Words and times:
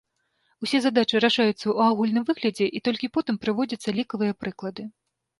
Усе 0.67 0.77
задачы 0.85 1.19
рашаюцца 1.25 1.51
ў 1.55 1.89
агульным 1.89 2.25
выглядзе, 2.29 2.65
і 2.79 2.81
толькі 2.89 3.09
потым 3.17 3.37
прыводзяцца 3.43 3.93
лікавыя 3.99 4.33
прыклады. 4.45 4.83